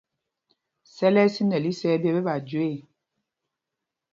[0.93, 2.79] Sɛl ɛ́ ɛ́ sinɛl isɛɛ ɓyɛ́ ɓɛ ɓa jüe ɛ̂.